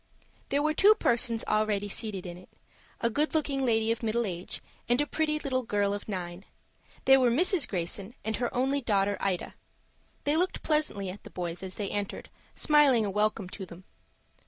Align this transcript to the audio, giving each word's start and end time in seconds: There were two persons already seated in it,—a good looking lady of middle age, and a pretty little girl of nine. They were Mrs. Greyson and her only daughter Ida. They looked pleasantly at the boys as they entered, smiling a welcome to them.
There 0.49 0.63
were 0.63 0.73
two 0.73 0.95
persons 0.95 1.43
already 1.47 1.87
seated 1.87 2.25
in 2.25 2.35
it,—a 2.35 3.11
good 3.11 3.35
looking 3.35 3.63
lady 3.63 3.91
of 3.91 4.01
middle 4.01 4.25
age, 4.25 4.59
and 4.89 4.99
a 4.99 5.05
pretty 5.05 5.37
little 5.37 5.61
girl 5.61 5.93
of 5.93 6.07
nine. 6.07 6.43
They 7.05 7.17
were 7.17 7.29
Mrs. 7.29 7.67
Greyson 7.67 8.15
and 8.25 8.37
her 8.37 8.51
only 8.51 8.81
daughter 8.81 9.15
Ida. 9.19 9.53
They 10.23 10.35
looked 10.37 10.63
pleasantly 10.63 11.11
at 11.11 11.21
the 11.23 11.29
boys 11.29 11.61
as 11.61 11.75
they 11.75 11.91
entered, 11.91 12.31
smiling 12.55 13.05
a 13.05 13.11
welcome 13.11 13.47
to 13.49 13.63
them. 13.63 13.83